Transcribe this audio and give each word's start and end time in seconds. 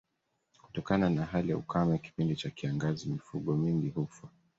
Kutokana 0.61 1.09
na 1.09 1.25
hali 1.25 1.49
ya 1.51 1.57
ukame 1.57 1.97
kipindi 1.97 2.35
cha 2.35 2.49
kiangazi 2.49 3.09
mifugo 3.09 3.55
mingi 3.55 3.89
hufa 3.89 4.27